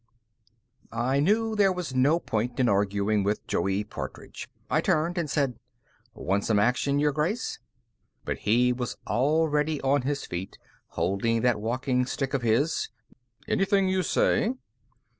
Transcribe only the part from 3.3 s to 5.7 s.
Joey Partridge. I turned and said: